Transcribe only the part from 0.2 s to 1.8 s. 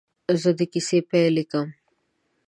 زه د کیسې پاې لیکم.